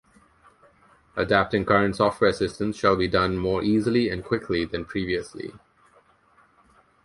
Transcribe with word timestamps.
Adapting 1.15 1.63
current 1.63 1.95
software 1.95 2.33
systems 2.33 2.75
shall 2.75 2.95
be 2.95 3.07
done 3.07 3.37
more 3.37 3.61
easily 3.61 4.09
and 4.09 4.23
quickly 4.25 4.65
than 4.65 4.83
previously. 4.83 5.53